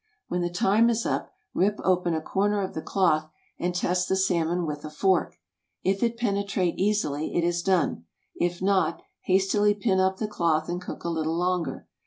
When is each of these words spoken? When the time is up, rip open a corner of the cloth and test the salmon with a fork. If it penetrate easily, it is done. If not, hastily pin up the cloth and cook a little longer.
When 0.29 0.41
the 0.41 0.49
time 0.49 0.89
is 0.89 1.05
up, 1.05 1.31
rip 1.53 1.79
open 1.83 2.15
a 2.15 2.23
corner 2.23 2.63
of 2.63 2.73
the 2.73 2.81
cloth 2.81 3.29
and 3.59 3.75
test 3.75 4.09
the 4.09 4.15
salmon 4.15 4.65
with 4.65 4.83
a 4.83 4.89
fork. 4.89 5.37
If 5.83 6.01
it 6.01 6.17
penetrate 6.17 6.79
easily, 6.79 7.35
it 7.35 7.43
is 7.43 7.61
done. 7.61 8.05
If 8.33 8.63
not, 8.63 9.03
hastily 9.25 9.75
pin 9.75 9.99
up 9.99 10.17
the 10.17 10.27
cloth 10.27 10.69
and 10.69 10.81
cook 10.81 11.03
a 11.03 11.09
little 11.09 11.37
longer. 11.37 11.87